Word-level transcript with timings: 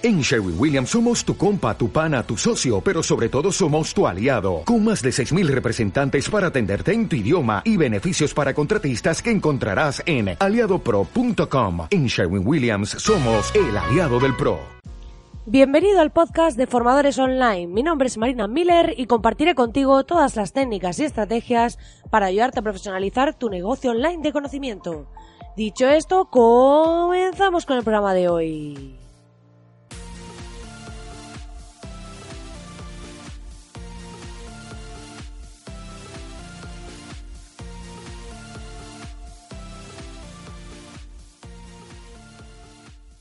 En 0.00 0.20
Sherwin 0.20 0.54
Williams 0.56 0.90
somos 0.90 1.24
tu 1.24 1.36
compa, 1.36 1.76
tu 1.76 1.90
pana, 1.90 2.22
tu 2.22 2.36
socio, 2.36 2.80
pero 2.80 3.02
sobre 3.02 3.28
todo 3.28 3.50
somos 3.50 3.92
tu 3.92 4.06
aliado, 4.06 4.62
con 4.64 4.84
más 4.84 5.02
de 5.02 5.10
6.000 5.10 5.48
representantes 5.48 6.30
para 6.30 6.46
atenderte 6.46 6.92
en 6.92 7.08
tu 7.08 7.16
idioma 7.16 7.62
y 7.64 7.76
beneficios 7.76 8.32
para 8.32 8.54
contratistas 8.54 9.20
que 9.20 9.32
encontrarás 9.32 10.00
en 10.06 10.36
aliadopro.com. 10.38 11.88
En 11.90 12.06
Sherwin 12.06 12.46
Williams 12.46 12.90
somos 12.90 13.52
el 13.56 13.76
aliado 13.76 14.20
del 14.20 14.36
PRO. 14.36 14.60
Bienvenido 15.46 16.00
al 16.00 16.12
podcast 16.12 16.56
de 16.56 16.68
Formadores 16.68 17.18
Online. 17.18 17.66
Mi 17.66 17.82
nombre 17.82 18.06
es 18.06 18.18
Marina 18.18 18.46
Miller 18.46 18.94
y 18.96 19.06
compartiré 19.06 19.56
contigo 19.56 20.04
todas 20.04 20.36
las 20.36 20.52
técnicas 20.52 21.00
y 21.00 21.06
estrategias 21.06 21.76
para 22.08 22.26
ayudarte 22.26 22.60
a 22.60 22.62
profesionalizar 22.62 23.34
tu 23.34 23.50
negocio 23.50 23.90
online 23.90 24.22
de 24.22 24.32
conocimiento. 24.32 25.08
Dicho 25.56 25.88
esto, 25.88 26.26
comenzamos 26.26 27.66
con 27.66 27.78
el 27.78 27.82
programa 27.82 28.14
de 28.14 28.28
hoy. 28.28 29.07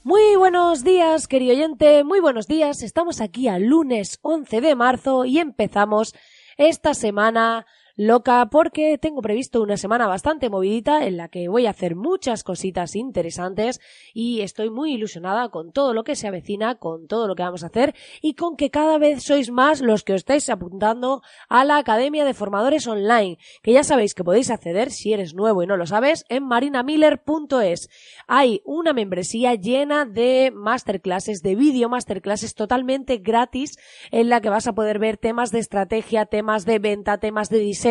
Muy 0.08 0.38
buenos 0.38 0.86
días, 0.86 1.28
querido 1.28 1.54
oyente, 1.54 2.06
muy 2.06 2.22
buenos 2.22 2.48
días. 2.48 2.82
Estamos 2.82 3.20
aquí 3.20 3.50
al 3.50 3.64
lunes 3.64 4.20
11 4.22 4.62
de 4.62 4.74
marzo 4.74 5.26
y 5.26 5.40
empezamos 5.40 6.16
esta 6.56 6.94
semana 6.94 7.66
loca 7.98 8.48
porque 8.52 9.00
tengo 9.00 9.24
previsto 9.24 9.60
una 9.60 9.76
semana 9.76 10.06
bastante 10.06 10.52
movidita 10.52 11.08
en 11.08 11.18
la 11.18 11.30
que 11.30 11.48
voy 11.48 11.66
a 11.66 11.72
hacer 11.72 11.96
muchas 11.96 12.44
cositas 12.44 12.96
interesantes 12.96 13.82
y 14.14 14.42
estoy 14.42 14.70
muy 14.70 14.94
ilusionada 14.94 15.50
con 15.50 15.72
todo 15.72 15.96
lo 15.96 16.04
que 16.04 16.16
se 16.16 16.28
avecina, 16.28 16.76
con 16.76 17.08
todo 17.08 17.28
lo 17.28 17.34
que 17.34 17.42
vamos 17.42 17.64
a 17.64 17.68
hacer 17.68 17.96
y 18.22 18.36
con 18.36 18.56
que 18.56 18.70
cada 18.70 19.00
vez 19.00 19.24
sois 19.24 19.50
más 19.50 19.82
los 19.82 20.04
que 20.04 20.14
os 20.14 20.18
estáis 20.18 20.48
apuntando 20.50 21.24
a 21.50 21.66
la 21.66 21.78
Academia 21.78 22.24
de 22.24 22.36
Formadores 22.36 22.86
Online, 22.86 23.40
que 23.64 23.74
ya 23.74 23.84
sabéis 23.84 24.14
que 24.14 24.24
podéis 24.24 24.52
acceder 24.52 24.92
si 24.92 25.14
eres 25.14 25.34
nuevo 25.34 25.64
y 25.64 25.68
no 25.68 25.76
lo 25.76 25.88
sabes 25.88 26.24
en 26.30 26.44
marinamiller.es. 26.44 27.90
Hay 28.28 28.62
una 28.64 28.94
membresía 28.94 29.56
llena 29.56 30.06
de 30.06 30.52
masterclasses, 30.54 31.42
de 31.42 31.56
vídeo 31.56 31.90
masterclasses 31.90 32.54
totalmente 32.54 33.18
gratis 33.18 33.76
en 34.12 34.30
la 34.30 34.40
que 34.40 34.50
vas 34.50 34.68
a 34.68 34.76
poder 34.76 35.00
ver 35.00 35.18
temas 35.18 35.52
de 35.52 35.60
estrategia, 35.60 36.28
temas 36.28 36.64
de 36.66 36.78
venta, 36.78 37.18
temas 37.18 37.50
de 37.50 37.58
diseño 37.58 37.87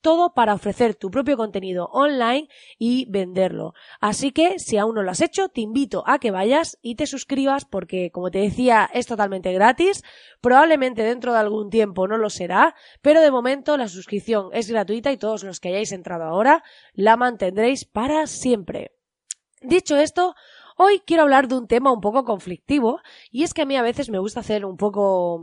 todo 0.00 0.34
para 0.34 0.54
ofrecer 0.54 0.94
tu 0.94 1.10
propio 1.10 1.36
contenido 1.36 1.86
online 1.92 2.48
y 2.78 3.06
venderlo. 3.10 3.74
Así 4.00 4.32
que 4.32 4.58
si 4.58 4.76
aún 4.76 4.94
no 4.94 5.02
lo 5.02 5.10
has 5.10 5.20
hecho, 5.20 5.48
te 5.48 5.60
invito 5.60 6.04
a 6.06 6.18
que 6.18 6.30
vayas 6.30 6.78
y 6.82 6.94
te 6.94 7.06
suscribas 7.06 7.64
porque, 7.64 8.10
como 8.10 8.30
te 8.30 8.38
decía, 8.38 8.88
es 8.92 9.06
totalmente 9.06 9.52
gratis. 9.52 10.02
Probablemente 10.40 11.02
dentro 11.02 11.32
de 11.32 11.38
algún 11.38 11.70
tiempo 11.70 12.08
no 12.08 12.18
lo 12.18 12.30
será, 12.30 12.74
pero 13.02 13.20
de 13.20 13.30
momento 13.30 13.76
la 13.76 13.88
suscripción 13.88 14.50
es 14.52 14.70
gratuita 14.70 15.12
y 15.12 15.16
todos 15.16 15.44
los 15.44 15.60
que 15.60 15.68
hayáis 15.68 15.92
entrado 15.92 16.24
ahora 16.24 16.62
la 16.92 17.16
mantendréis 17.16 17.84
para 17.84 18.26
siempre. 18.26 18.92
Dicho 19.60 19.96
esto, 19.96 20.34
hoy 20.76 21.00
quiero 21.04 21.24
hablar 21.24 21.48
de 21.48 21.56
un 21.56 21.66
tema 21.66 21.92
un 21.92 22.00
poco 22.00 22.24
conflictivo 22.24 23.00
y 23.30 23.42
es 23.42 23.54
que 23.54 23.62
a 23.62 23.66
mí 23.66 23.76
a 23.76 23.82
veces 23.82 24.08
me 24.08 24.18
gusta 24.18 24.40
hacer 24.40 24.64
un 24.64 24.76
poco 24.76 25.42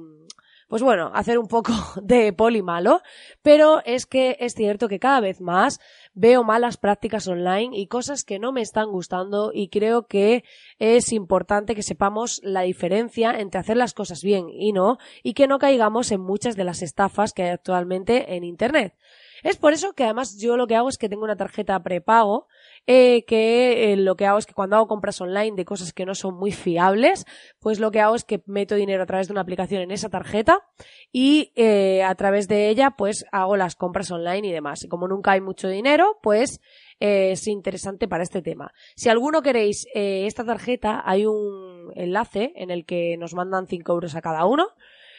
pues 0.68 0.82
bueno, 0.82 1.12
hacer 1.14 1.38
un 1.38 1.48
poco 1.48 1.74
de 2.02 2.34
poli 2.34 2.62
malo, 2.62 3.02
pero 3.42 3.82
es 3.86 4.06
que 4.06 4.38
es 4.40 4.54
cierto 4.54 4.88
que 4.88 5.00
cada 5.00 5.20
vez 5.20 5.42
más 5.42 5.80
veo 6.16 6.44
malas 6.44 6.78
prácticas 6.78 7.28
online 7.28 7.78
y 7.78 7.88
cosas 7.88 8.24
que 8.24 8.40
no 8.40 8.52
me 8.52 8.62
están 8.62 8.90
gustando 8.90 9.52
y 9.54 9.68
creo 9.68 10.08
que 10.08 10.44
es 10.80 11.12
importante 11.12 11.76
que 11.76 11.84
sepamos 11.84 12.42
la 12.44 12.62
diferencia 12.62 13.32
entre 13.38 13.60
hacer 13.60 13.78
las 13.78 13.94
cosas 13.94 14.24
bien 14.24 14.50
y 14.50 14.74
no 14.74 14.98
y 15.22 15.34
que 15.34 15.48
no 15.48 15.60
caigamos 15.60 16.12
en 16.12 16.22
muchas 16.22 16.56
de 16.56 16.64
las 16.64 16.82
estafas 16.82 17.34
que 17.34 17.44
hay 17.44 17.50
actualmente 17.50 18.36
en 18.36 18.44
Internet. 18.44 18.96
Es 19.44 19.58
por 19.58 19.74
eso 19.74 19.94
que 19.94 20.04
además 20.04 20.40
yo 20.40 20.58
lo 20.58 20.66
que 20.66 20.76
hago 20.76 20.90
es 20.90 20.98
que 20.98 21.10
tengo 21.10 21.24
una 21.24 21.36
tarjeta 21.36 21.84
prepago 21.84 22.48
eh, 22.88 23.26
que 23.26 23.94
eh, 23.94 23.98
lo 23.98 24.16
que 24.16 24.26
hago 24.26 24.38
es 24.38 24.46
que 24.46 24.54
cuando 24.54 24.76
hago 24.76 24.88
compras 24.88 25.20
online 25.20 25.56
de 25.56 25.66
cosas 25.66 25.92
que 25.92 26.06
no 26.06 26.16
son 26.16 26.36
muy 26.36 26.52
fiables, 26.52 27.26
pues 27.60 27.80
lo 27.80 27.92
que 27.92 28.00
hago 28.00 28.16
es 28.16 28.24
que 28.24 28.44
meto 28.46 28.76
dinero 28.76 29.04
a 29.04 29.06
través 29.06 29.28
de 29.28 29.34
una 29.34 29.42
aplicación 29.42 29.82
en 29.82 29.92
esa 29.92 30.10
tarjeta 30.10 30.60
y 31.12 31.52
eh, 31.56 32.04
a 32.04 32.14
través 32.16 32.48
de 32.48 32.70
ella 32.70 32.92
pues 32.98 33.26
hago 33.32 33.58
las 33.58 33.76
compras 33.76 34.12
online 34.12 34.48
y 34.48 34.52
demás. 34.52 34.84
Y 34.84 34.88
como 34.88 35.08
nunca 35.08 35.32
hay 35.32 35.42
mucho 35.42 35.68
dinero, 35.68 36.05
pues 36.22 36.62
es 37.00 37.48
interesante 37.48 38.08
para 38.08 38.24
este 38.24 38.42
tema. 38.42 38.74
Si 38.96 39.10
alguno 39.10 39.42
queréis 39.42 39.86
esta 39.94 40.46
tarjeta, 40.46 41.04
hay 41.06 41.26
un 41.26 41.92
enlace 41.96 42.54
en 42.56 42.72
el 42.72 42.86
que 42.86 43.18
nos 43.18 43.34
mandan 43.34 43.68
5 43.68 43.92
euros 43.92 44.16
a 44.16 44.22
cada 44.22 44.46
uno. 44.46 44.68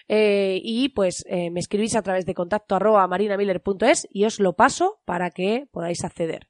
y 0.09 0.89
pues 0.95 1.25
me 1.29 1.61
escribís 1.61 1.97
a 1.97 2.03
través 2.03 2.25
de 2.25 2.35
contacto 2.35 2.77
arroba 2.77 3.07
marinamiller.es 3.07 4.09
y 4.11 4.25
os 4.25 4.41
lo 4.41 4.55
paso 4.55 5.01
para 5.05 5.31
que 5.31 5.67
podáis 5.71 6.03
acceder. 6.05 6.49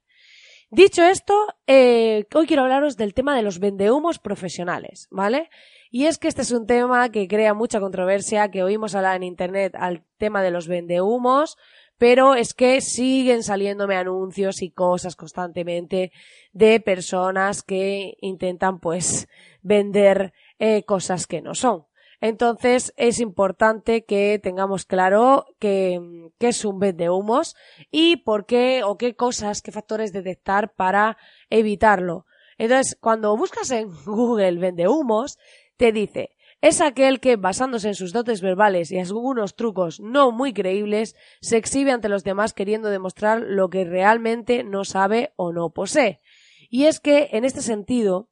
Dicho 0.69 1.01
esto, 1.01 1.33
eh, 1.65 2.25
hoy 2.35 2.45
quiero 2.45 2.63
hablaros 2.63 2.97
del 2.97 3.13
tema 3.13 3.33
de 3.33 3.41
los 3.41 3.59
vendehumos 3.59 4.19
profesionales, 4.19 5.07
¿vale? 5.11 5.49
Y 5.91 6.07
es 6.07 6.17
que 6.17 6.27
este 6.27 6.41
es 6.41 6.51
un 6.51 6.67
tema 6.67 7.09
que 7.09 7.29
crea 7.29 7.53
mucha 7.53 7.79
controversia, 7.79 8.51
que 8.51 8.63
oímos 8.63 8.93
hablar 8.93 9.15
en 9.15 9.23
internet 9.23 9.75
al 9.79 10.03
tema 10.17 10.43
de 10.43 10.51
los 10.51 10.67
vendehumos, 10.67 11.57
pero 11.97 12.35
es 12.35 12.53
que 12.53 12.81
siguen 12.81 13.43
saliéndome 13.43 13.95
anuncios 13.95 14.61
y 14.61 14.71
cosas 14.71 15.15
constantemente 15.15 16.11
de 16.53 16.79
personas 16.79 17.63
que 17.63 18.17
intentan 18.21 18.79
pues 18.79 19.27
vender 19.61 20.33
eh, 20.59 20.83
cosas 20.83 21.27
que 21.27 21.41
no 21.41 21.55
son. 21.55 21.85
Entonces 22.19 22.93
es 22.97 23.19
importante 23.19 24.03
que 24.05 24.39
tengamos 24.41 24.85
claro 24.85 25.45
qué 25.59 26.01
es 26.39 26.65
un 26.65 26.79
de 26.79 27.09
humos 27.09 27.55
y 27.91 28.17
por 28.17 28.45
qué 28.45 28.81
o 28.83 28.97
qué 28.97 29.15
cosas, 29.15 29.61
qué 29.61 29.71
factores 29.71 30.13
detectar 30.13 30.73
para 30.73 31.17
evitarlo. 31.49 32.25
Entonces, 32.57 32.97
cuando 32.99 33.37
buscas 33.37 33.69
en 33.71 33.89
Google 34.05 34.57
vende 34.57 34.87
humos, 34.87 35.37
te 35.77 35.91
dice 35.91 36.31
es 36.67 36.81
aquel 36.81 37.19
que, 37.19 37.35
basándose 37.35 37.87
en 37.87 37.95
sus 37.95 38.13
dotes 38.13 38.41
verbales 38.41 38.91
y 38.91 38.99
algunos 38.99 39.55
trucos 39.55 39.99
no 39.99 40.31
muy 40.31 40.53
creíbles, 40.53 41.15
se 41.41 41.57
exhibe 41.57 41.91
ante 41.91 42.09
los 42.09 42.23
demás 42.23 42.53
queriendo 42.53 42.89
demostrar 42.89 43.41
lo 43.41 43.69
que 43.69 43.85
realmente 43.85 44.63
no 44.63 44.83
sabe 44.83 45.33
o 45.35 45.53
no 45.53 45.71
posee. 45.71 46.21
Y 46.69 46.85
es 46.85 46.99
que, 46.99 47.29
en 47.31 47.45
este 47.45 47.61
sentido, 47.61 48.29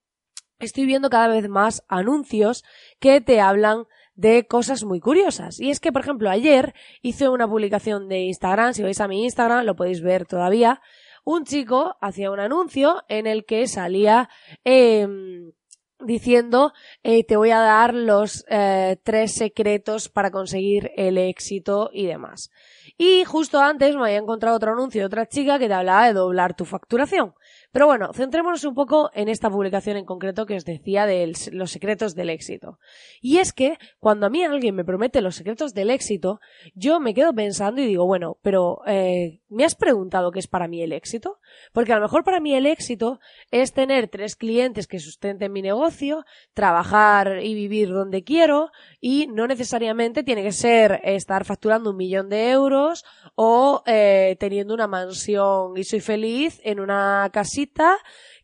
estoy 0.59 0.85
viendo 0.85 1.09
cada 1.09 1.27
vez 1.27 1.47
más 1.49 1.83
anuncios 1.87 2.63
que 2.99 3.21
te 3.21 3.39
hablan 3.41 3.85
de 4.15 4.47
cosas 4.47 4.83
muy 4.83 4.99
curiosas. 4.99 5.59
Y 5.59 5.69
es 5.69 5.79
que, 5.79 5.91
por 5.91 6.01
ejemplo, 6.01 6.29
ayer 6.29 6.73
hice 7.01 7.29
una 7.29 7.47
publicación 7.47 8.07
de 8.07 8.19
Instagram, 8.19 8.73
si 8.73 8.83
vais 8.83 8.99
a 9.01 9.07
mi 9.07 9.23
Instagram 9.23 9.65
lo 9.65 9.75
podéis 9.75 10.01
ver 10.01 10.25
todavía, 10.25 10.81
un 11.23 11.43
chico 11.43 11.97
hacía 12.01 12.31
un 12.31 12.39
anuncio 12.39 13.03
en 13.09 13.27
el 13.27 13.45
que 13.45 13.67
salía 13.67 14.29
em, 14.63 15.51
diciendo 15.99 16.73
eh, 17.03 17.23
te 17.23 17.37
voy 17.37 17.51
a 17.51 17.59
dar 17.59 17.93
los 17.93 18.45
eh, 18.49 18.97
tres 19.03 19.33
secretos 19.33 20.09
para 20.09 20.31
conseguir 20.31 20.91
el 20.95 21.17
éxito 21.17 21.89
y 21.93 22.05
demás. 22.05 22.51
Y 22.97 23.23
justo 23.25 23.59
antes 23.61 23.95
me 23.95 24.03
había 24.03 24.17
encontrado 24.17 24.55
otro 24.55 24.73
anuncio 24.73 25.01
de 25.01 25.05
otra 25.05 25.27
chica 25.27 25.59
que 25.59 25.67
te 25.67 25.73
hablaba 25.73 26.07
de 26.07 26.13
doblar 26.13 26.55
tu 26.55 26.65
facturación. 26.65 27.33
Pero 27.71 27.87
bueno, 27.87 28.11
centrémonos 28.13 28.63
un 28.63 28.73
poco 28.73 29.09
en 29.13 29.29
esta 29.29 29.49
publicación 29.49 29.97
en 29.97 30.05
concreto 30.05 30.45
que 30.45 30.55
os 30.55 30.65
decía 30.65 31.05
de 31.05 31.31
los 31.51 31.71
secretos 31.71 32.15
del 32.15 32.29
éxito. 32.29 32.79
Y 33.21 33.37
es 33.37 33.53
que 33.53 33.77
cuando 33.99 34.27
a 34.27 34.29
mí 34.29 34.43
alguien 34.43 34.75
me 34.75 34.85
promete 34.85 35.21
los 35.21 35.35
secretos 35.35 35.73
del 35.73 35.89
éxito, 35.89 36.39
yo 36.73 36.99
me 36.99 37.13
quedo 37.13 37.33
pensando 37.33 37.81
y 37.81 37.85
digo, 37.87 38.05
bueno, 38.05 38.37
pero 38.41 38.81
eh, 38.87 39.41
¿me 39.49 39.65
has 39.65 39.75
preguntado 39.75 40.31
qué 40.31 40.39
es 40.39 40.47
para 40.47 40.67
mí 40.67 40.81
el 40.81 40.93
éxito? 40.93 41.39
Porque 41.73 41.93
a 41.93 41.97
lo 41.97 42.01
mejor 42.01 42.23
para 42.23 42.39
mí 42.39 42.53
el 42.53 42.65
éxito 42.65 43.19
es 43.51 43.73
tener 43.73 44.07
tres 44.07 44.35
clientes 44.35 44.87
que 44.87 44.99
sustenten 44.99 45.51
mi 45.51 45.61
negocio, 45.61 46.25
trabajar 46.53 47.39
y 47.43 47.53
vivir 47.53 47.89
donde 47.89 48.23
quiero 48.23 48.71
y 49.01 49.27
no 49.27 49.47
necesariamente 49.47 50.23
tiene 50.23 50.43
que 50.43 50.51
ser 50.51 51.01
estar 51.03 51.45
facturando 51.45 51.91
un 51.91 51.97
millón 51.97 52.29
de 52.29 52.51
euros 52.51 53.03
o 53.35 53.83
eh, 53.85 54.35
teniendo 54.39 54.73
una 54.73 54.87
mansión 54.87 55.77
y 55.77 55.83
soy 55.83 55.99
feliz 55.99 56.59
en 56.63 56.79
una 56.79 57.29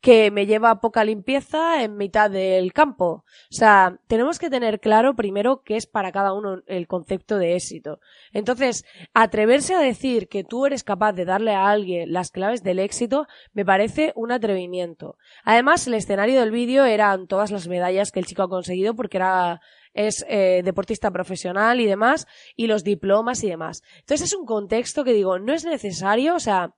que 0.01 0.31
me 0.31 0.45
lleva 0.45 0.71
a 0.71 0.81
poca 0.81 1.03
limpieza 1.03 1.83
en 1.83 1.95
mitad 1.95 2.29
del 2.29 2.73
campo. 2.73 3.23
O 3.25 3.53
sea, 3.53 3.99
tenemos 4.07 4.39
que 4.39 4.49
tener 4.49 4.79
claro 4.79 5.15
primero 5.15 5.61
qué 5.63 5.77
es 5.77 5.85
para 5.85 6.11
cada 6.11 6.33
uno 6.33 6.61
el 6.65 6.87
concepto 6.87 7.37
de 7.37 7.55
éxito. 7.55 7.99
Entonces, 8.33 8.83
atreverse 9.13 9.75
a 9.75 9.79
decir 9.79 10.27
que 10.27 10.43
tú 10.43 10.65
eres 10.65 10.83
capaz 10.83 11.13
de 11.13 11.25
darle 11.25 11.53
a 11.53 11.69
alguien 11.69 12.11
las 12.11 12.31
claves 12.31 12.63
del 12.63 12.79
éxito 12.79 13.27
me 13.53 13.63
parece 13.63 14.11
un 14.15 14.31
atrevimiento. 14.31 15.17
Además, 15.43 15.85
el 15.85 15.93
escenario 15.93 16.39
del 16.39 16.51
vídeo 16.51 16.85
eran 16.85 17.27
todas 17.27 17.51
las 17.51 17.67
medallas 17.67 18.11
que 18.11 18.19
el 18.19 18.25
chico 18.25 18.43
ha 18.43 18.49
conseguido 18.49 18.95
porque 18.95 19.17
era 19.17 19.61
es 19.93 20.25
eh, 20.29 20.61
deportista 20.63 21.11
profesional 21.11 21.79
y 21.79 21.85
demás, 21.85 22.27
y 22.55 22.67
los 22.67 22.83
diplomas 22.83 23.43
y 23.43 23.49
demás. 23.49 23.83
Entonces 23.99 24.27
es 24.27 24.33
un 24.33 24.45
contexto 24.45 25.03
que 25.03 25.13
digo, 25.13 25.39
no 25.39 25.53
es 25.53 25.65
necesario, 25.65 26.35
o 26.35 26.39
sea, 26.39 26.73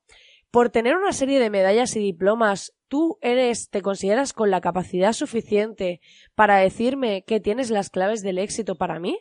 por 0.53 0.69
tener 0.69 0.95
una 0.95 1.13
serie 1.13 1.39
de 1.39 1.49
medallas 1.49 1.95
y 1.95 1.99
diplomas, 1.99 2.75
tú 2.87 3.17
eres, 3.21 3.71
te 3.71 3.81
consideras 3.81 4.33
con 4.33 4.51
la 4.51 4.61
capacidad 4.61 5.11
suficiente 5.11 5.99
para 6.35 6.57
decirme 6.57 7.23
que 7.25 7.39
tienes 7.39 7.71
las 7.71 7.89
claves 7.89 8.21
del 8.21 8.37
éxito 8.37 8.75
para 8.75 8.99
mí? 8.99 9.17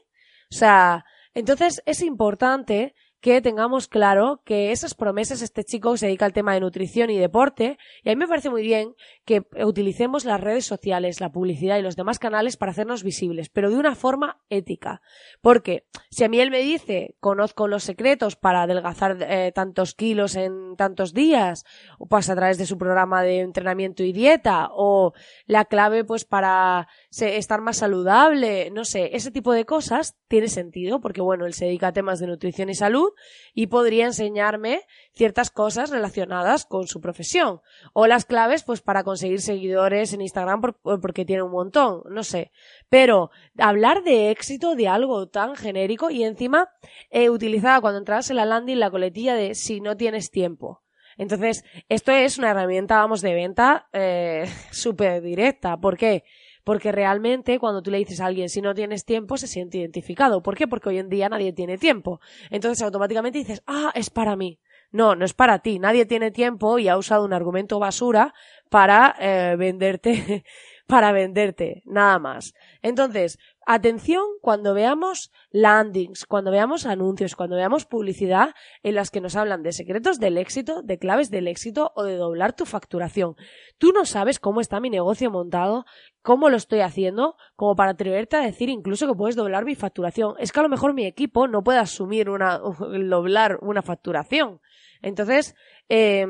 O 0.50 0.54
sea, 0.54 1.06
entonces 1.32 1.82
es 1.86 2.02
importante 2.02 2.94
que 3.22 3.40
tengamos 3.40 3.86
claro 3.86 4.42
que 4.44 4.72
esas 4.72 4.94
promesas, 4.94 5.42
este 5.42 5.62
chico 5.62 5.96
se 5.96 6.06
dedica 6.06 6.26
al 6.26 6.32
tema 6.32 6.54
de 6.54 6.60
nutrición 6.60 7.08
y 7.08 7.16
deporte, 7.16 7.78
y 8.02 8.10
a 8.10 8.12
mí 8.12 8.16
me 8.16 8.26
parece 8.26 8.50
muy 8.50 8.62
bien 8.62 8.96
que 9.24 9.46
utilicemos 9.64 10.24
las 10.24 10.40
redes 10.40 10.66
sociales, 10.66 11.20
la 11.20 11.30
publicidad 11.30 11.78
y 11.78 11.82
los 11.82 11.94
demás 11.94 12.18
canales 12.18 12.56
para 12.56 12.72
hacernos 12.72 13.04
visibles, 13.04 13.48
pero 13.48 13.70
de 13.70 13.76
una 13.76 13.94
forma 13.94 14.40
ética. 14.50 15.02
Porque 15.40 15.86
si 16.10 16.24
a 16.24 16.28
mí 16.28 16.40
él 16.40 16.50
me 16.50 16.62
dice, 16.62 17.14
conozco 17.20 17.68
los 17.68 17.84
secretos 17.84 18.34
para 18.34 18.62
adelgazar 18.62 19.16
eh, 19.20 19.52
tantos 19.54 19.94
kilos 19.94 20.34
en 20.34 20.74
tantos 20.74 21.14
días, 21.14 21.64
o 22.00 22.06
pasa 22.06 22.32
a 22.32 22.36
través 22.36 22.58
de 22.58 22.66
su 22.66 22.76
programa 22.76 23.22
de 23.22 23.38
entrenamiento 23.38 24.02
y 24.02 24.12
dieta, 24.12 24.68
o 24.72 25.12
la 25.46 25.66
clave 25.66 26.02
pues 26.04 26.24
para 26.24 26.88
estar 27.12 27.60
más 27.60 27.76
saludable, 27.76 28.72
no 28.72 28.84
sé, 28.84 29.10
ese 29.12 29.30
tipo 29.30 29.52
de 29.52 29.64
cosas 29.64 30.16
tiene 30.26 30.48
sentido, 30.48 31.00
porque 31.00 31.20
bueno, 31.20 31.46
él 31.46 31.54
se 31.54 31.66
dedica 31.66 31.88
a 31.88 31.92
temas 31.92 32.18
de 32.18 32.26
nutrición 32.26 32.68
y 32.68 32.74
salud, 32.74 33.11
y 33.54 33.66
podría 33.66 34.06
enseñarme 34.06 34.82
ciertas 35.12 35.50
cosas 35.50 35.90
relacionadas 35.90 36.64
con 36.64 36.86
su 36.86 37.00
profesión. 37.00 37.60
O 37.92 38.06
las 38.06 38.24
claves, 38.24 38.62
pues 38.62 38.80
para 38.80 39.04
conseguir 39.04 39.40
seguidores 39.40 40.12
en 40.12 40.22
Instagram 40.22 40.60
porque 40.82 41.24
tiene 41.24 41.42
un 41.42 41.52
montón, 41.52 42.02
no 42.08 42.24
sé. 42.24 42.52
Pero 42.88 43.30
hablar 43.58 44.02
de 44.02 44.30
éxito 44.30 44.74
de 44.74 44.88
algo 44.88 45.28
tan 45.28 45.56
genérico 45.56 46.10
y 46.10 46.24
encima 46.24 46.70
he 47.10 47.30
utilizado 47.30 47.80
cuando 47.80 47.98
entras 47.98 48.30
en 48.30 48.36
la 48.36 48.44
landing 48.44 48.78
la 48.78 48.90
coletilla 48.90 49.34
de 49.34 49.54
si 49.54 49.80
no 49.80 49.96
tienes 49.96 50.30
tiempo. 50.30 50.82
Entonces, 51.16 51.64
esto 51.88 52.12
es 52.12 52.38
una 52.38 52.50
herramienta, 52.50 52.96
vamos, 52.96 53.20
de 53.20 53.34
venta 53.34 53.88
eh, 53.92 54.46
súper 54.70 55.22
directa. 55.22 55.76
¿Por 55.76 55.96
qué? 55.96 56.24
Porque 56.64 56.92
realmente 56.92 57.58
cuando 57.58 57.82
tú 57.82 57.90
le 57.90 57.98
dices 57.98 58.20
a 58.20 58.26
alguien 58.26 58.48
si 58.48 58.60
no 58.60 58.74
tienes 58.74 59.04
tiempo 59.04 59.36
se 59.36 59.46
siente 59.46 59.78
identificado. 59.78 60.42
¿Por 60.42 60.56
qué? 60.56 60.68
Porque 60.68 60.90
hoy 60.90 60.98
en 60.98 61.08
día 61.08 61.28
nadie 61.28 61.52
tiene 61.52 61.78
tiempo. 61.78 62.20
Entonces 62.50 62.82
automáticamente 62.82 63.38
dices, 63.38 63.62
ah, 63.66 63.90
es 63.94 64.10
para 64.10 64.36
mí. 64.36 64.58
No, 64.92 65.16
no 65.16 65.24
es 65.24 65.32
para 65.32 65.60
ti. 65.60 65.78
Nadie 65.78 66.04
tiene 66.04 66.30
tiempo 66.30 66.78
y 66.78 66.88
ha 66.88 66.98
usado 66.98 67.24
un 67.24 67.32
argumento 67.32 67.78
basura 67.78 68.34
para 68.68 69.16
eh, 69.18 69.56
venderte, 69.56 70.44
para 70.86 71.12
venderte, 71.12 71.82
nada 71.86 72.18
más. 72.18 72.54
Entonces, 72.82 73.38
Atención 73.64 74.22
cuando 74.40 74.74
veamos 74.74 75.30
landings, 75.50 76.26
cuando 76.26 76.50
veamos 76.50 76.84
anuncios, 76.84 77.36
cuando 77.36 77.56
veamos 77.56 77.86
publicidad 77.86 78.54
en 78.82 78.96
las 78.96 79.10
que 79.10 79.20
nos 79.20 79.36
hablan 79.36 79.62
de 79.62 79.72
secretos 79.72 80.18
del 80.18 80.36
éxito, 80.36 80.82
de 80.82 80.98
claves 80.98 81.30
del 81.30 81.46
éxito 81.46 81.92
o 81.94 82.02
de 82.02 82.16
doblar 82.16 82.54
tu 82.54 82.66
facturación. 82.66 83.36
Tú 83.78 83.92
no 83.92 84.04
sabes 84.04 84.40
cómo 84.40 84.60
está 84.60 84.80
mi 84.80 84.90
negocio 84.90 85.30
montado, 85.30 85.84
cómo 86.22 86.50
lo 86.50 86.56
estoy 86.56 86.80
haciendo, 86.80 87.36
como 87.54 87.76
para 87.76 87.92
atreverte 87.92 88.36
a 88.36 88.40
decir 88.40 88.68
incluso 88.68 89.06
que 89.06 89.14
puedes 89.14 89.36
doblar 89.36 89.64
mi 89.64 89.76
facturación. 89.76 90.34
Es 90.38 90.50
que 90.50 90.60
a 90.60 90.64
lo 90.64 90.68
mejor 90.68 90.92
mi 90.92 91.06
equipo 91.06 91.46
no 91.46 91.62
puede 91.62 91.78
asumir 91.78 92.30
una, 92.30 92.58
doblar 93.08 93.58
una 93.62 93.82
facturación. 93.82 94.60
Entonces, 95.02 95.54
eh, 95.88 96.26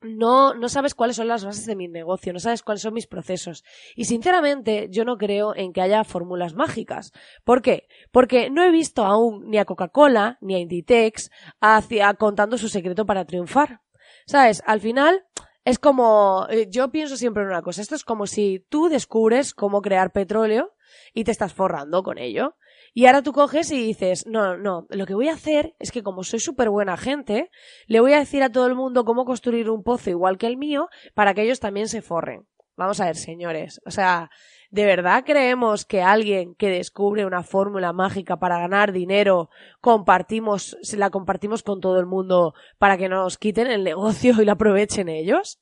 no, 0.00 0.54
no 0.54 0.68
sabes 0.68 0.94
cuáles 0.94 1.16
son 1.16 1.28
las 1.28 1.44
bases 1.44 1.66
de 1.66 1.76
mi 1.76 1.88
negocio, 1.88 2.32
no 2.32 2.38
sabes 2.38 2.62
cuáles 2.62 2.82
son 2.82 2.94
mis 2.94 3.06
procesos. 3.06 3.64
Y 3.96 4.04
sinceramente, 4.04 4.88
yo 4.90 5.04
no 5.04 5.16
creo 5.16 5.54
en 5.56 5.72
que 5.72 5.80
haya 5.80 6.04
fórmulas 6.04 6.54
mágicas. 6.54 7.12
¿Por 7.44 7.62
qué? 7.62 7.88
Porque 8.10 8.50
no 8.50 8.62
he 8.62 8.70
visto 8.70 9.04
aún 9.04 9.48
ni 9.48 9.58
a 9.58 9.64
Coca-Cola 9.64 10.38
ni 10.40 10.54
a 10.54 10.58
Inditex 10.58 11.30
contando 12.18 12.58
su 12.58 12.68
secreto 12.68 13.06
para 13.06 13.24
triunfar. 13.24 13.80
¿Sabes? 14.26 14.62
Al 14.66 14.80
final, 14.80 15.24
es 15.64 15.78
como, 15.78 16.46
eh, 16.50 16.66
yo 16.70 16.90
pienso 16.90 17.16
siempre 17.16 17.42
en 17.42 17.50
una 17.50 17.62
cosa, 17.62 17.82
esto 17.82 17.94
es 17.94 18.04
como 18.04 18.26
si 18.26 18.64
tú 18.68 18.88
descubres 18.88 19.54
cómo 19.54 19.82
crear 19.82 20.12
petróleo 20.12 20.74
y 21.12 21.24
te 21.24 21.30
estás 21.30 21.52
forrando 21.52 22.02
con 22.02 22.18
ello. 22.18 22.56
Y 22.94 23.06
ahora 23.06 23.22
tú 23.22 23.32
coges 23.32 23.70
y 23.70 23.76
dices, 23.76 24.26
no, 24.26 24.56
no, 24.56 24.86
lo 24.90 25.06
que 25.06 25.14
voy 25.14 25.28
a 25.28 25.34
hacer 25.34 25.74
es 25.78 25.92
que 25.92 26.02
como 26.02 26.24
soy 26.24 26.40
súper 26.40 26.70
buena 26.70 26.96
gente, 26.96 27.50
le 27.86 28.00
voy 28.00 28.12
a 28.12 28.18
decir 28.18 28.42
a 28.42 28.50
todo 28.50 28.66
el 28.66 28.74
mundo 28.74 29.04
cómo 29.04 29.24
construir 29.24 29.70
un 29.70 29.82
pozo 29.82 30.10
igual 30.10 30.38
que 30.38 30.46
el 30.46 30.56
mío 30.56 30.88
para 31.14 31.34
que 31.34 31.42
ellos 31.42 31.60
también 31.60 31.88
se 31.88 32.02
forren. 32.02 32.46
Vamos 32.76 33.00
a 33.00 33.06
ver, 33.06 33.16
señores. 33.16 33.80
O 33.86 33.90
sea, 33.90 34.30
¿de 34.70 34.86
verdad 34.86 35.24
creemos 35.26 35.84
que 35.84 36.00
alguien 36.00 36.54
que 36.54 36.70
descubre 36.70 37.26
una 37.26 37.42
fórmula 37.42 37.92
mágica 37.92 38.38
para 38.38 38.60
ganar 38.60 38.92
dinero, 38.92 39.50
compartimos, 39.80 40.76
la 40.96 41.10
compartimos 41.10 41.64
con 41.64 41.80
todo 41.80 41.98
el 41.98 42.06
mundo 42.06 42.54
para 42.78 42.96
que 42.96 43.08
nos 43.08 43.36
quiten 43.36 43.66
el 43.66 43.82
negocio 43.82 44.40
y 44.40 44.44
lo 44.44 44.52
aprovechen 44.52 45.08
ellos? 45.08 45.58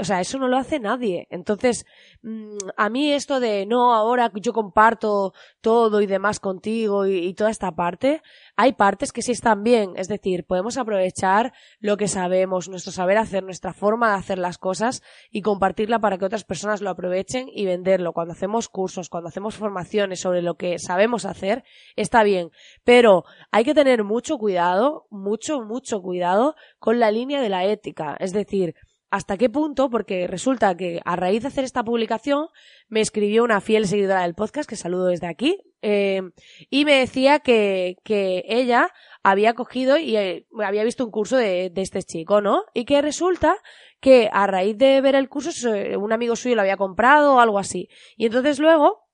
O 0.00 0.04
sea, 0.04 0.20
eso 0.20 0.38
no 0.38 0.46
lo 0.46 0.56
hace 0.56 0.78
nadie. 0.78 1.26
Entonces, 1.30 1.84
mm, 2.22 2.56
a 2.76 2.88
mí 2.88 3.12
esto 3.12 3.40
de 3.40 3.66
no, 3.66 3.94
ahora 3.94 4.30
yo 4.34 4.52
comparto 4.52 5.32
todo 5.60 6.00
y 6.00 6.06
demás 6.06 6.38
contigo 6.38 7.06
y, 7.06 7.34
toda 7.34 7.50
esta 7.50 7.72
parte, 7.72 8.22
hay 8.56 8.74
partes 8.74 9.12
que 9.12 9.22
sí 9.22 9.32
están 9.32 9.64
bien. 9.64 9.94
Es 9.96 10.06
decir, 10.06 10.44
podemos 10.46 10.78
aprovechar 10.78 11.52
lo 11.80 11.96
que 11.96 12.06
sabemos, 12.06 12.68
nuestro 12.68 12.92
saber 12.92 13.18
hacer, 13.18 13.42
nuestra 13.42 13.72
forma 13.72 14.10
de 14.10 14.18
hacer 14.18 14.38
las 14.38 14.56
cosas 14.56 15.02
y 15.32 15.42
compartirla 15.42 15.98
para 15.98 16.16
que 16.16 16.24
otras 16.24 16.44
personas 16.44 16.80
lo 16.80 16.90
aprovechen 16.90 17.48
y 17.52 17.66
venderlo. 17.66 18.12
Cuando 18.12 18.32
hacemos 18.32 18.68
cursos, 18.68 19.08
cuando 19.08 19.28
hacemos 19.28 19.56
formaciones 19.56 20.20
sobre 20.20 20.42
lo 20.42 20.56
que 20.56 20.78
sabemos 20.78 21.24
hacer, 21.24 21.64
está 21.96 22.22
bien. 22.22 22.50
Pero 22.84 23.24
hay 23.50 23.64
que 23.64 23.74
tener 23.74 24.04
mucho 24.04 24.38
cuidado, 24.38 25.06
mucho, 25.10 25.60
mucho 25.60 26.00
cuidado 26.02 26.54
con 26.78 27.00
la 27.00 27.10
línea 27.10 27.40
de 27.40 27.48
la 27.48 27.64
ética. 27.64 28.16
Es 28.20 28.32
decir, 28.32 28.76
¿Hasta 29.10 29.38
qué 29.38 29.48
punto? 29.48 29.88
Porque 29.88 30.26
resulta 30.26 30.76
que 30.76 31.00
a 31.04 31.16
raíz 31.16 31.42
de 31.42 31.48
hacer 31.48 31.64
esta 31.64 31.82
publicación 31.82 32.48
me 32.88 33.00
escribió 33.00 33.42
una 33.42 33.60
fiel 33.60 33.86
seguidora 33.86 34.22
del 34.22 34.34
podcast, 34.34 34.68
que 34.68 34.76
saludo 34.76 35.06
desde 35.06 35.26
aquí, 35.26 35.58
eh, 35.80 36.20
y 36.68 36.84
me 36.84 36.94
decía 36.94 37.38
que, 37.38 37.96
que 38.04 38.44
ella 38.46 38.90
había 39.22 39.54
cogido 39.54 39.96
y 39.96 40.16
eh, 40.16 40.46
había 40.62 40.84
visto 40.84 41.04
un 41.04 41.10
curso 41.10 41.36
de, 41.36 41.70
de, 41.70 41.82
este 41.82 42.02
chico, 42.02 42.42
¿no? 42.42 42.64
Y 42.74 42.84
que 42.84 43.00
resulta 43.00 43.56
que 44.00 44.28
a 44.32 44.46
raíz 44.46 44.76
de 44.76 45.00
ver 45.00 45.14
el 45.14 45.28
curso 45.28 45.50
un 45.98 46.12
amigo 46.12 46.36
suyo 46.36 46.54
lo 46.54 46.62
había 46.62 46.76
comprado 46.76 47.36
o 47.36 47.40
algo 47.40 47.58
así. 47.58 47.88
Y 48.16 48.26
entonces 48.26 48.58
luego 48.58 49.08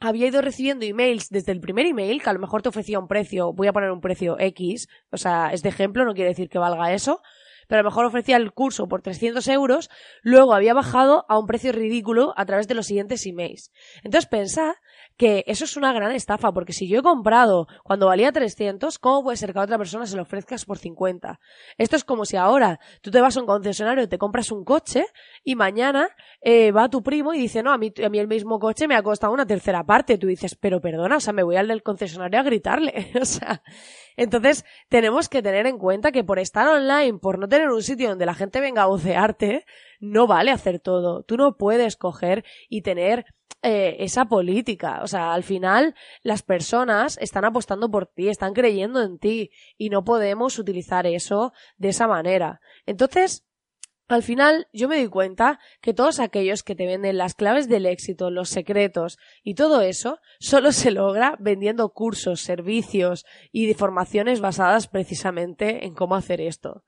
había 0.00 0.28
ido 0.28 0.42
recibiendo 0.42 0.84
emails 0.84 1.28
desde 1.28 1.52
el 1.52 1.60
primer 1.60 1.86
email, 1.86 2.22
que 2.22 2.30
a 2.30 2.32
lo 2.32 2.38
mejor 2.38 2.62
te 2.62 2.68
ofrecía 2.68 2.98
un 2.98 3.08
precio, 3.08 3.52
voy 3.52 3.66
a 3.66 3.72
poner 3.72 3.90
un 3.90 4.00
precio 4.00 4.36
X, 4.38 4.88
o 5.10 5.16
sea, 5.16 5.50
es 5.52 5.62
de 5.62 5.70
ejemplo, 5.70 6.04
no 6.04 6.14
quiere 6.14 6.30
decir 6.30 6.48
que 6.48 6.58
valga 6.58 6.92
eso, 6.92 7.20
pero 7.68 7.80
a 7.80 7.82
lo 7.84 7.90
mejor 7.90 8.06
ofrecía 8.06 8.36
el 8.36 8.52
curso 8.52 8.88
por 8.88 9.02
300 9.02 9.46
euros, 9.48 9.90
luego 10.22 10.54
había 10.54 10.74
bajado 10.74 11.24
a 11.28 11.38
un 11.38 11.46
precio 11.46 11.70
ridículo 11.70 12.34
a 12.36 12.44
través 12.46 12.66
de 12.66 12.74
los 12.74 12.86
siguientes 12.86 13.24
emails. 13.26 13.70
Entonces 14.02 14.28
pensad 14.28 14.72
que 15.18 15.44
eso 15.46 15.64
es 15.64 15.76
una 15.76 15.92
gran 15.92 16.12
estafa, 16.12 16.52
porque 16.52 16.72
si 16.72 16.88
yo 16.88 17.00
he 17.00 17.02
comprado 17.02 17.66
cuando 17.82 18.06
valía 18.06 18.32
300, 18.32 18.98
¿cómo 18.98 19.24
puede 19.24 19.36
ser 19.36 19.52
que 19.52 19.58
a 19.58 19.62
otra 19.62 19.76
persona 19.76 20.06
se 20.06 20.16
lo 20.16 20.22
ofrezcas 20.22 20.64
por 20.64 20.78
50? 20.78 21.40
Esto 21.76 21.96
es 21.96 22.04
como 22.04 22.24
si 22.24 22.36
ahora 22.36 22.80
tú 23.02 23.10
te 23.10 23.20
vas 23.20 23.36
a 23.36 23.40
un 23.40 23.46
concesionario 23.46 24.08
te 24.08 24.18
compras 24.18 24.52
un 24.52 24.64
coche 24.64 25.06
y 25.42 25.56
mañana 25.56 26.08
eh, 26.40 26.70
va 26.72 26.88
tu 26.88 27.02
primo 27.02 27.34
y 27.34 27.38
dice, 27.38 27.62
no, 27.62 27.72
a 27.72 27.78
mí, 27.78 27.92
a 28.04 28.08
mí 28.08 28.18
el 28.18 28.28
mismo 28.28 28.58
coche 28.58 28.86
me 28.86 28.94
ha 28.94 29.02
costado 29.02 29.32
una 29.32 29.46
tercera 29.46 29.84
parte. 29.84 30.18
Tú 30.18 30.26
dices, 30.28 30.54
pero 30.54 30.80
perdona, 30.80 31.16
o 31.16 31.20
sea, 31.20 31.32
me 31.32 31.42
voy 31.42 31.56
al 31.56 31.68
del 31.68 31.82
concesionario 31.82 32.38
a 32.38 32.42
gritarle. 32.44 33.10
o 33.20 33.24
sea, 33.24 33.62
entonces 34.16 34.64
tenemos 34.88 35.28
que 35.28 35.42
tener 35.42 35.66
en 35.66 35.78
cuenta 35.78 36.12
que 36.12 36.24
por 36.24 36.38
estar 36.38 36.68
online, 36.68 37.18
por 37.18 37.38
no 37.38 37.48
tener 37.48 37.70
un 37.70 37.82
sitio 37.82 38.08
donde 38.08 38.26
la 38.26 38.34
gente 38.34 38.60
venga 38.60 38.82
a 38.82 38.86
vocearte, 38.86 39.64
no 40.00 40.26
vale 40.26 40.50
hacer 40.50 40.80
todo. 40.80 41.22
Tú 41.22 41.36
no 41.36 41.56
puedes 41.56 41.96
coger 41.96 42.44
y 42.68 42.82
tener 42.82 43.26
eh, 43.62 43.96
esa 44.00 44.26
política. 44.26 45.00
O 45.02 45.08
sea, 45.08 45.34
al 45.34 45.42
final 45.42 45.94
las 46.22 46.42
personas 46.42 47.18
están 47.20 47.44
apostando 47.44 47.90
por 47.90 48.06
ti, 48.06 48.28
están 48.28 48.54
creyendo 48.54 49.02
en 49.02 49.18
ti 49.18 49.50
y 49.76 49.90
no 49.90 50.04
podemos 50.04 50.58
utilizar 50.58 51.06
eso 51.06 51.52
de 51.76 51.88
esa 51.88 52.06
manera. 52.06 52.60
Entonces, 52.86 53.48
al 54.08 54.22
final 54.22 54.68
yo 54.72 54.88
me 54.88 54.96
doy 54.96 55.08
cuenta 55.08 55.58
que 55.82 55.92
todos 55.92 56.18
aquellos 56.18 56.62
que 56.62 56.74
te 56.74 56.86
venden 56.86 57.18
las 57.18 57.34
claves 57.34 57.68
del 57.68 57.84
éxito, 57.84 58.30
los 58.30 58.48
secretos 58.48 59.18
y 59.42 59.54
todo 59.54 59.82
eso, 59.82 60.18
solo 60.40 60.72
se 60.72 60.90
logra 60.90 61.36
vendiendo 61.38 61.90
cursos, 61.90 62.40
servicios 62.40 63.26
y 63.52 63.74
formaciones 63.74 64.40
basadas 64.40 64.88
precisamente 64.88 65.84
en 65.84 65.94
cómo 65.94 66.14
hacer 66.14 66.40
esto. 66.40 66.84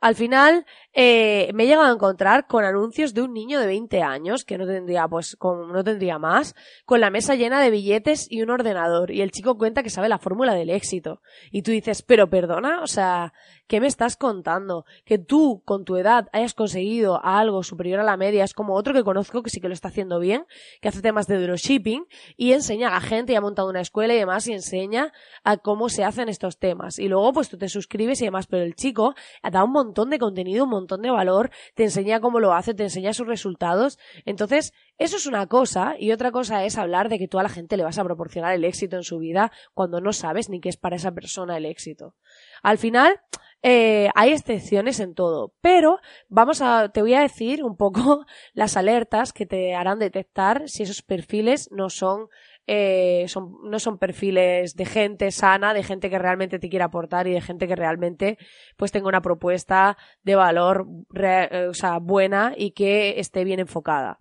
Al 0.00 0.14
final, 0.14 0.64
eh, 0.94 1.50
me 1.52 1.64
he 1.64 1.66
llegado 1.66 1.86
a 1.86 1.92
encontrar 1.92 2.46
con 2.46 2.64
anuncios 2.64 3.12
de 3.12 3.20
un 3.20 3.34
niño 3.34 3.60
de 3.60 3.66
20 3.66 4.02
años, 4.02 4.46
que 4.46 4.56
no 4.56 4.66
tendría, 4.66 5.06
pues, 5.06 5.36
no 5.42 5.84
tendría 5.84 6.18
más, 6.18 6.54
con 6.86 7.00
la 7.00 7.10
mesa 7.10 7.34
llena 7.34 7.60
de 7.60 7.70
billetes 7.70 8.26
y 8.30 8.40
un 8.40 8.48
ordenador, 8.48 9.10
y 9.10 9.20
el 9.20 9.30
chico 9.30 9.58
cuenta 9.58 9.82
que 9.82 9.90
sabe 9.90 10.08
la 10.08 10.18
fórmula 10.18 10.54
del 10.54 10.70
éxito. 10.70 11.20
Y 11.50 11.62
tú 11.62 11.70
dices, 11.70 12.00
pero 12.00 12.30
perdona, 12.30 12.80
o 12.82 12.86
sea, 12.86 13.34
¿qué 13.66 13.78
me 13.78 13.88
estás 13.88 14.16
contando? 14.16 14.86
Que 15.04 15.18
tú, 15.18 15.62
con 15.66 15.84
tu 15.84 15.96
edad, 15.96 16.28
hayas 16.32 16.54
conseguido 16.54 17.22
algo 17.22 17.62
superior 17.62 18.00
a 18.00 18.04
la 18.04 18.16
media, 18.16 18.44
es 18.44 18.54
como 18.54 18.76
otro 18.76 18.94
que 18.94 19.04
conozco 19.04 19.42
que 19.42 19.50
sí 19.50 19.60
que 19.60 19.68
lo 19.68 19.74
está 19.74 19.88
haciendo 19.88 20.18
bien, 20.18 20.46
que 20.80 20.88
hace 20.88 21.02
temas 21.02 21.26
de 21.26 21.42
dropshipping, 21.42 22.06
y 22.38 22.52
enseña 22.52 22.88
a 22.88 22.92
la 22.92 23.00
gente, 23.02 23.34
y 23.34 23.36
ha 23.36 23.42
montado 23.42 23.68
una 23.68 23.82
escuela 23.82 24.14
y 24.14 24.18
demás, 24.18 24.48
y 24.48 24.54
enseña 24.54 25.12
a 25.44 25.58
cómo 25.58 25.90
se 25.90 26.04
hacen 26.04 26.30
estos 26.30 26.58
temas. 26.58 26.98
Y 26.98 27.08
luego, 27.08 27.34
pues 27.34 27.50
tú 27.50 27.58
te 27.58 27.68
suscribes 27.68 28.22
y 28.22 28.24
demás, 28.24 28.46
pero 28.46 28.64
el 28.64 28.74
chico 28.74 29.14
dado 29.42 29.66
un 29.66 29.72
montón 29.72 29.89
montón 29.90 30.10
de 30.10 30.18
contenido, 30.18 30.64
un 30.64 30.70
montón 30.70 31.02
de 31.02 31.10
valor, 31.10 31.50
te 31.74 31.82
enseña 31.82 32.20
cómo 32.20 32.38
lo 32.38 32.54
hace, 32.54 32.74
te 32.74 32.84
enseña 32.84 33.12
sus 33.12 33.26
resultados. 33.26 33.98
Entonces, 34.24 34.72
eso 34.98 35.16
es 35.16 35.26
una 35.26 35.46
cosa 35.46 35.96
y 35.98 36.12
otra 36.12 36.30
cosa 36.30 36.64
es 36.64 36.78
hablar 36.78 37.08
de 37.08 37.18
que 37.18 37.26
tú 37.26 37.38
a 37.38 37.42
la 37.42 37.48
gente 37.48 37.76
le 37.76 37.82
vas 37.82 37.98
a 37.98 38.04
proporcionar 38.04 38.54
el 38.54 38.64
éxito 38.64 38.96
en 38.96 39.02
su 39.02 39.18
vida 39.18 39.50
cuando 39.74 40.00
no 40.00 40.12
sabes 40.12 40.48
ni 40.48 40.60
qué 40.60 40.68
es 40.68 40.76
para 40.76 40.96
esa 40.96 41.12
persona 41.12 41.56
el 41.56 41.66
éxito. 41.66 42.14
Al 42.62 42.78
final, 42.78 43.20
eh, 43.62 44.08
hay 44.14 44.32
excepciones 44.32 45.00
en 45.00 45.14
todo, 45.14 45.52
pero 45.60 45.98
vamos 46.28 46.62
a, 46.62 46.88
te 46.88 47.02
voy 47.02 47.12
a 47.12 47.20
decir 47.20 47.62
un 47.62 47.76
poco 47.76 48.24
las 48.54 48.76
alertas 48.76 49.32
que 49.32 49.44
te 49.44 49.74
harán 49.74 49.98
detectar 49.98 50.68
si 50.68 50.84
esos 50.84 51.02
perfiles 51.02 51.68
no 51.70 51.90
son, 51.90 52.28
eh, 52.72 53.24
son, 53.26 53.56
no 53.64 53.80
son 53.80 53.98
perfiles 53.98 54.76
de 54.76 54.86
gente 54.86 55.32
sana, 55.32 55.74
de 55.74 55.82
gente 55.82 56.08
que 56.08 56.20
realmente 56.20 56.60
te 56.60 56.68
quiere 56.68 56.84
aportar 56.84 57.26
y 57.26 57.32
de 57.32 57.40
gente 57.40 57.66
que 57.66 57.74
realmente 57.74 58.38
pues 58.76 58.92
tenga 58.92 59.08
una 59.08 59.22
propuesta 59.22 59.98
de 60.22 60.36
valor, 60.36 60.86
eh, 61.20 61.66
o 61.68 61.74
sea, 61.74 61.98
buena 61.98 62.54
y 62.56 62.70
que 62.70 63.18
esté 63.18 63.42
bien 63.42 63.58
enfocada. 63.58 64.20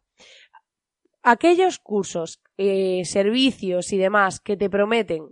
Aquellos 1.21 1.77
cursos, 1.77 2.41
servicios 2.57 3.93
y 3.93 3.99
demás 3.99 4.39
que 4.39 4.57
te 4.57 4.67
prometen, 4.67 5.27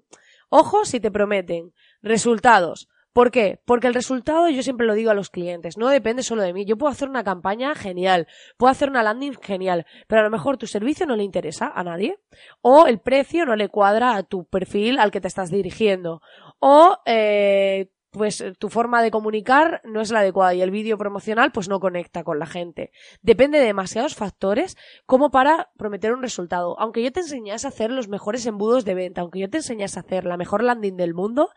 ojo 0.50 0.86
si 0.86 1.00
te 1.00 1.10
prometen 1.10 1.74
resultados, 2.04 2.88
¿Por 3.18 3.32
qué? 3.32 3.60
Porque 3.66 3.88
el 3.88 3.96
resultado, 3.96 4.48
yo 4.48 4.62
siempre 4.62 4.86
lo 4.86 4.94
digo 4.94 5.10
a 5.10 5.16
los 5.16 5.32
clientes, 5.32 5.76
no 5.76 5.88
depende 5.88 6.22
solo 6.22 6.44
de 6.44 6.54
mí. 6.54 6.66
Yo 6.66 6.78
puedo 6.78 6.92
hacer 6.92 7.10
una 7.10 7.24
campaña 7.24 7.74
genial, 7.74 8.28
puedo 8.58 8.70
hacer 8.70 8.92
una 8.92 9.02
landing 9.02 9.34
genial, 9.42 9.88
pero 10.06 10.22
a 10.22 10.24
lo 10.24 10.30
mejor 10.30 10.58
tu 10.58 10.68
servicio 10.68 11.08
no 11.08 11.16
le 11.16 11.24
interesa 11.24 11.72
a 11.74 11.84
nadie, 11.84 12.20
o 12.62 12.86
el 12.86 13.00
precio 13.00 13.48
no 13.48 13.56
le 13.56 13.70
cuadra 13.70 14.16
a 14.16 14.22
tu 14.22 14.46
perfil 14.46 15.00
al 15.00 15.10
que 15.10 15.20
te 15.20 15.28
estás 15.28 15.50
dirigiendo, 15.50 16.22
o 16.60 17.00
eh, 17.08 17.90
pues 18.18 18.42
eh, 18.42 18.54
tu 18.58 18.70
forma 18.70 19.02
de 19.02 19.12
comunicar 19.12 19.82
no 19.84 20.02
es 20.02 20.12
la 20.12 20.20
adecuada 20.20 20.54
y 20.54 20.62
el 20.62 20.72
vídeo 20.72 20.98
promocional 20.98 21.52
pues 21.52 21.70
no 21.70 21.80
conecta 21.80 22.24
con 22.24 22.40
la 22.40 22.46
gente. 22.46 22.92
Depende 23.22 23.60
de 23.60 23.66
demasiados 23.66 24.16
factores 24.16 24.78
como 25.06 25.32
para 25.32 25.70
prometer 25.78 26.14
un 26.14 26.22
resultado. 26.22 26.80
Aunque 26.80 27.04
yo 27.04 27.12
te 27.12 27.22
enseñase 27.22 27.68
a 27.68 27.70
hacer 27.70 27.92
los 27.92 28.08
mejores 28.08 28.46
embudos 28.46 28.86
de 28.86 28.96
venta, 28.96 29.22
aunque 29.22 29.40
yo 29.40 29.50
te 29.50 29.58
enseñase 29.58 30.00
a 30.00 30.02
hacer 30.02 30.26
la 30.26 30.38
mejor 30.38 30.64
landing 30.64 30.98
del 30.98 31.14
mundo, 31.14 31.50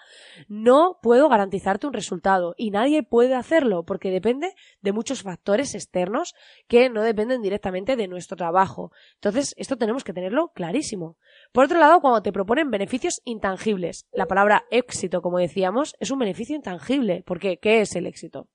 no 0.48 0.98
puedo 1.02 1.28
garantizarte 1.28 1.86
un 1.86 1.92
resultado 1.92 2.54
y 2.56 2.70
nadie 2.70 3.02
puede 3.02 3.34
hacerlo 3.34 3.84
porque 3.84 4.10
depende 4.10 4.54
de 4.80 4.92
muchos 4.92 5.22
factores 5.22 5.74
externos 5.74 6.34
que 6.68 6.90
no 6.90 7.02
dependen 7.02 7.42
directamente 7.42 7.96
de 7.96 8.08
nuestro 8.08 8.36
trabajo. 8.36 8.92
Entonces, 9.14 9.54
esto 9.56 9.76
tenemos 9.76 10.04
que 10.04 10.12
tenerlo 10.12 10.48
clarísimo. 10.54 11.16
Por 11.52 11.64
otro 11.64 11.78
lado, 11.78 12.00
cuando 12.00 12.22
te 12.22 12.32
proponen 12.32 12.70
beneficios 12.70 13.20
intangibles, 13.24 14.06
la 14.12 14.26
palabra 14.26 14.64
éxito, 14.70 15.22
como 15.22 15.38
decíamos, 15.38 15.96
es 16.00 16.10
un 16.10 16.18
beneficio 16.18 16.49
intangible. 16.54 17.22
Porque, 17.26 17.58
¿qué 17.58 17.80
es 17.80 17.94
el 17.96 18.06
éxito? 18.06 18.48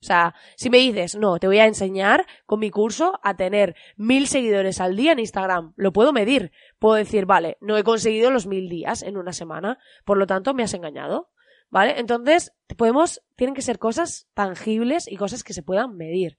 O 0.00 0.06
sea, 0.06 0.34
si 0.56 0.70
me 0.70 0.78
dices, 0.78 1.16
no, 1.16 1.38
te 1.38 1.48
voy 1.48 1.58
a 1.58 1.66
enseñar 1.66 2.24
con 2.46 2.60
mi 2.60 2.70
curso 2.70 3.18
a 3.24 3.36
tener 3.36 3.74
mil 3.96 4.28
seguidores 4.28 4.80
al 4.80 4.94
día 4.96 5.12
en 5.12 5.18
Instagram, 5.18 5.72
lo 5.76 5.92
puedo 5.92 6.12
medir. 6.12 6.52
Puedo 6.78 6.94
decir, 6.94 7.26
vale, 7.26 7.56
no 7.60 7.76
he 7.76 7.82
conseguido 7.82 8.30
los 8.30 8.46
mil 8.46 8.68
días 8.68 9.02
en 9.02 9.16
una 9.16 9.32
semana, 9.32 9.78
por 10.04 10.16
lo 10.16 10.26
tanto 10.26 10.54
me 10.54 10.62
has 10.62 10.74
engañado. 10.74 11.30
¿Vale? 11.70 11.98
Entonces, 11.98 12.52
podemos, 12.78 13.22
tienen 13.36 13.54
que 13.54 13.60
ser 13.60 13.78
cosas 13.78 14.26
tangibles 14.32 15.06
y 15.06 15.16
cosas 15.16 15.44
que 15.44 15.52
se 15.52 15.62
puedan 15.62 15.96
medir. 15.96 16.38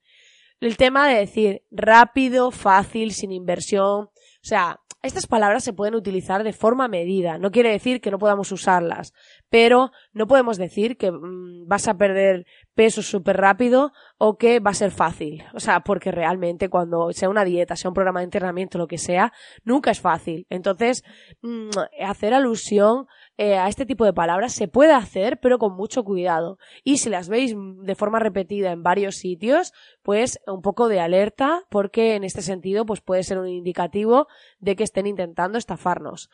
El 0.58 0.76
tema 0.76 1.08
de 1.08 1.20
decir 1.20 1.62
rápido, 1.70 2.50
fácil, 2.50 3.12
sin 3.12 3.30
inversión. 3.30 4.06
O 4.06 4.12
sea, 4.42 4.80
estas 5.02 5.26
palabras 5.26 5.64
se 5.64 5.72
pueden 5.72 5.94
utilizar 5.94 6.44
de 6.44 6.52
forma 6.52 6.86
medida. 6.88 7.38
No 7.38 7.50
quiere 7.50 7.70
decir 7.70 8.00
que 8.00 8.10
no 8.10 8.18
podamos 8.18 8.52
usarlas, 8.52 9.14
pero 9.48 9.92
no 10.12 10.26
podemos 10.26 10.58
decir 10.58 10.96
que 10.96 11.10
mm, 11.10 11.66
vas 11.66 11.88
a 11.88 11.96
perder 11.96 12.46
peso 12.74 13.02
súper 13.02 13.38
rápido 13.38 13.92
o 14.18 14.36
que 14.36 14.60
va 14.60 14.72
a 14.72 14.74
ser 14.74 14.90
fácil. 14.90 15.42
O 15.54 15.60
sea, 15.60 15.80
porque 15.80 16.12
realmente 16.12 16.68
cuando 16.68 17.12
sea 17.12 17.28
una 17.28 17.44
dieta, 17.44 17.76
sea 17.76 17.90
un 17.90 17.94
programa 17.94 18.20
de 18.20 18.24
entrenamiento, 18.24 18.78
lo 18.78 18.86
que 18.86 18.98
sea, 18.98 19.32
nunca 19.64 19.90
es 19.90 20.00
fácil. 20.00 20.46
Entonces, 20.50 21.02
mm, 21.42 21.70
hacer 22.06 22.34
alusión 22.34 23.06
eh, 23.42 23.56
a 23.56 23.68
este 23.68 23.86
tipo 23.86 24.04
de 24.04 24.12
palabras 24.12 24.52
se 24.52 24.68
puede 24.68 24.92
hacer, 24.92 25.40
pero 25.40 25.58
con 25.58 25.74
mucho 25.74 26.04
cuidado. 26.04 26.58
Y 26.84 26.98
si 26.98 27.08
las 27.08 27.30
veis 27.30 27.54
de 27.56 27.94
forma 27.94 28.18
repetida 28.18 28.70
en 28.70 28.82
varios 28.82 29.16
sitios, 29.16 29.72
pues 30.02 30.40
un 30.46 30.60
poco 30.60 30.88
de 30.88 31.00
alerta, 31.00 31.62
porque 31.70 32.16
en 32.16 32.24
este 32.24 32.42
sentido, 32.42 32.84
pues 32.84 33.00
puede 33.00 33.22
ser 33.22 33.38
un 33.38 33.48
indicativo 33.48 34.28
de 34.58 34.76
que 34.76 34.84
estén 34.84 35.06
intentando 35.06 35.56
estafarnos. 35.56 36.28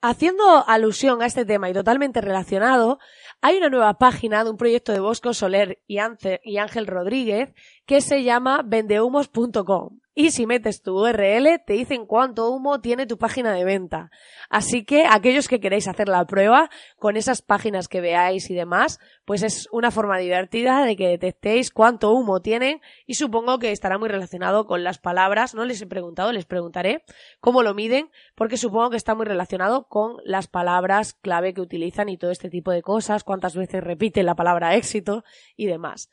Haciendo 0.00 0.42
alusión 0.66 1.22
a 1.22 1.26
este 1.26 1.44
tema 1.44 1.70
y 1.70 1.74
totalmente 1.74 2.20
relacionado, 2.20 2.98
hay 3.40 3.58
una 3.58 3.68
nueva 3.68 3.94
página 3.98 4.42
de 4.42 4.50
un 4.50 4.56
proyecto 4.56 4.90
de 4.90 4.98
Bosco 4.98 5.34
Soler 5.34 5.80
y 5.86 5.98
Ángel 5.98 6.86
Rodríguez 6.88 7.54
que 7.86 8.00
se 8.00 8.24
llama 8.24 8.62
vendehumos.com. 8.64 10.01
Y 10.14 10.30
si 10.32 10.46
metes 10.46 10.82
tu 10.82 11.00
URL, 11.00 11.62
te 11.64 11.72
dicen 11.72 12.04
cuánto 12.04 12.50
humo 12.50 12.82
tiene 12.82 13.06
tu 13.06 13.16
página 13.16 13.54
de 13.54 13.64
venta. 13.64 14.10
Así 14.50 14.84
que 14.84 15.06
aquellos 15.06 15.48
que 15.48 15.58
queréis 15.58 15.88
hacer 15.88 16.06
la 16.08 16.26
prueba 16.26 16.68
con 16.98 17.16
esas 17.16 17.40
páginas 17.40 17.88
que 17.88 18.02
veáis 18.02 18.50
y 18.50 18.54
demás, 18.54 19.00
pues 19.24 19.42
es 19.42 19.68
una 19.72 19.90
forma 19.90 20.18
divertida 20.18 20.84
de 20.84 20.96
que 20.96 21.08
detectéis 21.08 21.70
cuánto 21.70 22.12
humo 22.12 22.42
tienen 22.42 22.82
y 23.06 23.14
supongo 23.14 23.58
que 23.58 23.72
estará 23.72 23.96
muy 23.96 24.10
relacionado 24.10 24.66
con 24.66 24.84
las 24.84 24.98
palabras. 24.98 25.54
No 25.54 25.64
les 25.64 25.80
he 25.80 25.86
preguntado, 25.86 26.30
les 26.32 26.44
preguntaré 26.44 27.04
cómo 27.40 27.62
lo 27.62 27.72
miden, 27.72 28.10
porque 28.34 28.58
supongo 28.58 28.90
que 28.90 28.98
está 28.98 29.14
muy 29.14 29.24
relacionado 29.24 29.88
con 29.88 30.16
las 30.24 30.46
palabras 30.46 31.14
clave 31.14 31.54
que 31.54 31.62
utilizan 31.62 32.10
y 32.10 32.18
todo 32.18 32.30
este 32.30 32.50
tipo 32.50 32.70
de 32.70 32.82
cosas, 32.82 33.24
cuántas 33.24 33.56
veces 33.56 33.82
repiten 33.82 34.26
la 34.26 34.34
palabra 34.34 34.74
éxito 34.74 35.24
y 35.56 35.66
demás. 35.66 36.10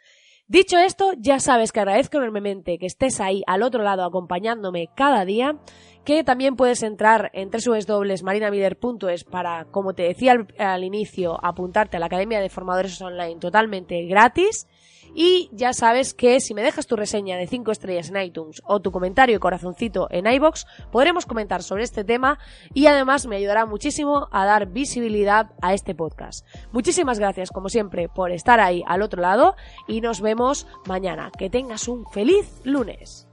Dicho 0.50 0.79
esto, 0.79 1.12
ya 1.15 1.39
sabes 1.39 1.72
que 1.72 1.79
agradezco 1.79 2.18
enormemente 2.18 2.79
que 2.79 2.88
estés 2.88 3.22
ahí 3.22 3.44
al 3.46 3.62
otro 3.62 3.84
lado 3.84 4.03
acompañándome 4.03 4.89
cada 4.96 5.24
día, 5.24 5.60
que 6.09 6.23
también 6.23 6.55
puedes 6.55 6.81
entrar 6.81 7.29
en 7.35 7.51
www.marinamiller.es 7.51 9.25
para, 9.25 9.65
como 9.65 9.93
te 9.93 10.01
decía 10.01 10.33
al, 10.57 10.83
inicio, 10.83 11.37
apuntarte 11.45 11.97
a 11.97 11.99
la 11.99 12.07
Academia 12.07 12.41
de 12.41 12.49
Formadores 12.49 12.99
Online 12.99 13.35
totalmente 13.35 14.07
gratis 14.07 14.67
y 15.13 15.51
ya 15.53 15.71
sabes 15.71 16.15
que 16.15 16.39
si 16.39 16.55
me 16.55 16.63
dejas 16.63 16.87
tu 16.87 16.95
reseña 16.95 17.37
de 17.37 17.45
5 17.45 17.71
estrellas 17.71 18.09
en 18.09 18.19
iTunes 18.23 18.59
o 18.65 18.79
tu 18.79 18.89
comentario 18.91 19.35
y 19.35 19.39
corazoncito 19.39 20.07
en 20.09 20.25
iBox, 20.25 20.65
podremos 20.91 21.27
comentar 21.27 21.61
sobre 21.61 21.83
este 21.83 22.03
tema 22.03 22.39
y 22.73 22.87
además 22.87 23.27
me 23.27 23.35
ayudará 23.35 23.67
muchísimo 23.67 24.29
a 24.31 24.45
dar 24.45 24.65
visibilidad 24.65 25.51
a 25.61 25.75
este 25.75 25.93
podcast. 25.93 26.43
Muchísimas 26.71 27.19
gracias, 27.19 27.51
como 27.51 27.69
siempre, 27.69 28.09
por 28.09 28.31
estar 28.31 28.59
ahí 28.59 28.81
al 28.87 29.03
otro 29.03 29.21
lado 29.21 29.55
y 29.87 30.01
nos 30.01 30.21
vemos 30.21 30.65
mañana. 30.87 31.29
Que 31.37 31.51
tengas 31.51 31.87
un 31.87 32.07
feliz 32.07 32.61
lunes. 32.63 33.28